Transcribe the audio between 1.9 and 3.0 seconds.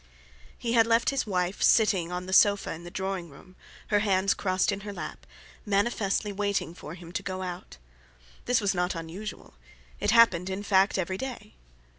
on the sofa in the